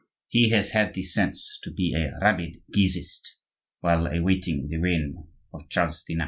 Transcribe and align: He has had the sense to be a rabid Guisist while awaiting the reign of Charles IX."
He 0.29 0.49
has 0.49 0.71
had 0.71 0.95
the 0.95 1.03
sense 1.03 1.59
to 1.61 1.69
be 1.69 1.93
a 1.93 2.17
rabid 2.19 2.57
Guisist 2.73 3.35
while 3.81 4.07
awaiting 4.07 4.67
the 4.67 4.77
reign 4.77 5.27
of 5.53 5.69
Charles 5.69 6.03
IX." 6.09 6.19